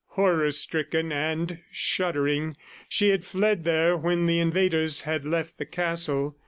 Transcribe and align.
Horror 0.13 0.49
stricken 0.49 1.11
and 1.11 1.59
shuddering, 1.71 2.57
she 2.89 3.09
had 3.09 3.23
fled 3.23 3.65
there 3.65 3.95
when 3.95 4.25
the 4.25 4.39
invaders 4.39 5.01
had 5.01 5.25
left 5.25 5.59
the 5.59 5.65
castle. 5.67 6.39